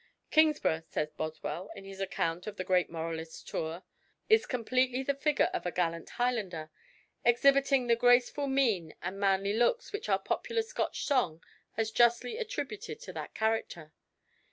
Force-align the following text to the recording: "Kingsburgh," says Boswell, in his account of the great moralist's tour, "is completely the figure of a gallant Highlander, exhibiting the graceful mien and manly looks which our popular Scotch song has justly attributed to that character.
"Kingsburgh," 0.31 0.83
says 0.87 1.11
Boswell, 1.11 1.69
in 1.75 1.85
his 1.85 2.01
account 2.01 2.47
of 2.47 2.57
the 2.57 2.63
great 2.63 2.89
moralist's 2.89 3.43
tour, 3.43 3.83
"is 4.29 4.47
completely 4.47 5.03
the 5.03 5.13
figure 5.13 5.51
of 5.53 5.63
a 5.67 5.71
gallant 5.71 6.09
Highlander, 6.09 6.71
exhibiting 7.23 7.85
the 7.85 7.95
graceful 7.95 8.47
mien 8.47 8.95
and 9.03 9.19
manly 9.19 9.53
looks 9.53 9.93
which 9.93 10.09
our 10.09 10.17
popular 10.17 10.63
Scotch 10.63 11.05
song 11.05 11.43
has 11.73 11.91
justly 11.91 12.37
attributed 12.39 12.99
to 13.01 13.13
that 13.13 13.35
character. 13.35 13.93